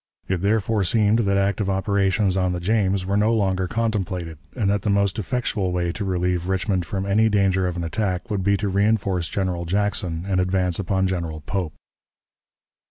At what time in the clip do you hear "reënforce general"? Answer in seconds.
8.71-9.65